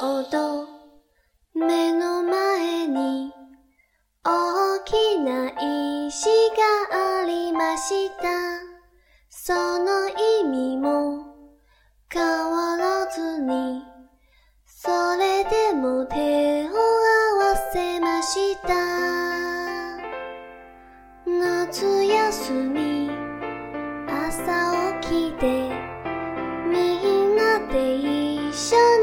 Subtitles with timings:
[0.00, 0.66] ほど
[1.54, 3.32] 目の前に
[4.24, 5.50] 大きな
[6.08, 6.26] 石
[6.90, 8.24] がありました。
[9.28, 11.26] その意味も
[12.10, 13.82] 変わらずに、
[14.64, 16.72] それでも手を合
[17.40, 18.68] わせました。
[21.26, 23.10] 夏休み、
[24.08, 25.70] 朝起きて、
[26.66, 27.02] み
[27.32, 28.93] んなで一緒に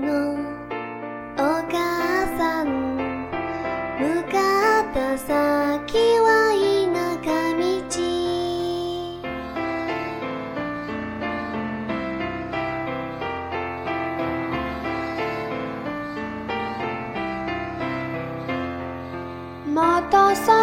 [0.00, 0.34] の
[1.36, 1.38] お
[1.70, 2.66] 母さん。
[3.98, 7.62] 向かった先は田舎道。
[19.74, 20.55] 待たさ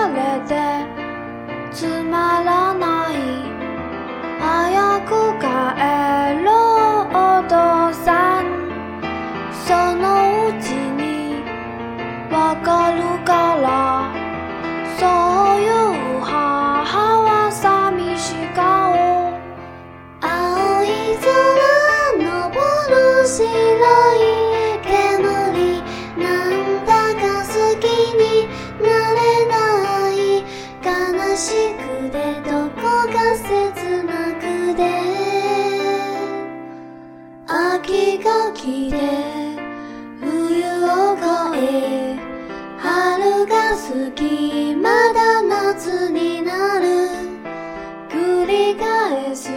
[23.36, 23.50] 白い
[24.84, 25.82] 煙
[26.22, 28.22] なんだか好きに
[28.80, 29.18] なれ
[29.48, 29.58] な
[30.12, 30.14] い
[30.86, 32.16] 悲しくて
[32.48, 33.50] どこか切
[34.04, 34.42] なく
[34.76, 34.80] て
[37.48, 38.96] 秋が来て
[40.20, 40.30] 冬
[40.86, 41.26] を越
[41.58, 42.22] え
[42.78, 46.84] 春が好きまだ夏になる。
[48.12, 49.50] 繰り返す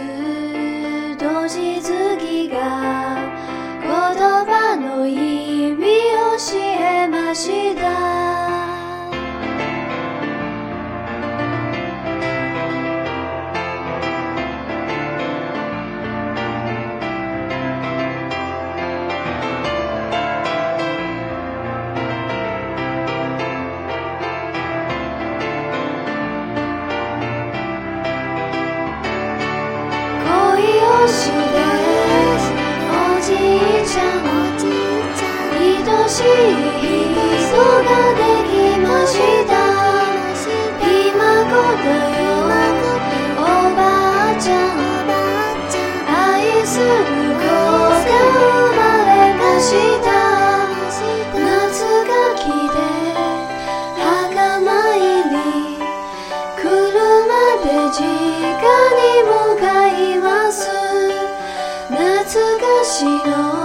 [1.19, 3.06] 年月が
[31.07, 31.13] 愛
[36.09, 36.23] しい。
[37.37, 39.36] 人ができました。
[62.99, 63.56] 家に